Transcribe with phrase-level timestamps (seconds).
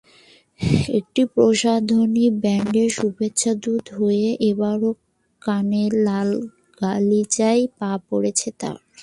[0.97, 4.91] একটি প্রসাধনী ব্র্যান্ডের শুভেচ্ছাদূত হয়ে এবারও
[5.41, 8.77] কানের লালগালিচায় পা পড়েছে তাঁর।